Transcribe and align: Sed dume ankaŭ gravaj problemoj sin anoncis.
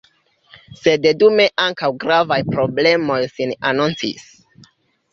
Sed 0.79 1.05
dume 1.19 1.45
ankaŭ 1.67 1.91
gravaj 2.05 2.41
problemoj 2.57 3.23
sin 3.37 3.57
anoncis. 3.75 4.29